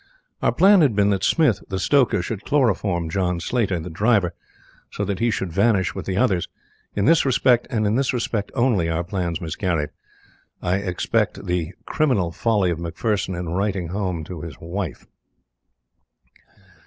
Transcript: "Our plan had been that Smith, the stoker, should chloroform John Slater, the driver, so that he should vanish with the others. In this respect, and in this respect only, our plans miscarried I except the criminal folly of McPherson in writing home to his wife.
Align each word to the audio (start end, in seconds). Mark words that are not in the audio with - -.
"Our 0.41 0.51
plan 0.51 0.81
had 0.81 0.95
been 0.95 1.11
that 1.11 1.23
Smith, 1.23 1.61
the 1.69 1.77
stoker, 1.77 2.23
should 2.23 2.43
chloroform 2.43 3.07
John 3.07 3.39
Slater, 3.39 3.79
the 3.79 3.91
driver, 3.91 4.33
so 4.89 5.05
that 5.05 5.19
he 5.19 5.29
should 5.29 5.51
vanish 5.53 5.93
with 5.93 6.07
the 6.07 6.17
others. 6.17 6.47
In 6.95 7.05
this 7.05 7.23
respect, 7.23 7.67
and 7.69 7.85
in 7.85 7.93
this 7.93 8.11
respect 8.11 8.51
only, 8.55 8.89
our 8.89 9.03
plans 9.03 9.39
miscarried 9.39 9.91
I 10.59 10.77
except 10.77 11.45
the 11.45 11.73
criminal 11.85 12.31
folly 12.31 12.71
of 12.71 12.79
McPherson 12.79 13.37
in 13.39 13.49
writing 13.49 13.89
home 13.89 14.23
to 14.23 14.41
his 14.41 14.59
wife. 14.59 15.05